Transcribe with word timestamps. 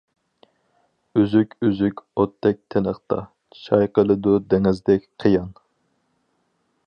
ئۈزۈك-ئۈزۈك 1.19 2.01
ئوتتەك 2.23 2.57
تىنىقتا، 2.75 3.19
چايقىلىدۇ 3.59 4.35
دېڭىزدەك 4.55 5.07
قىيان. 5.25 5.55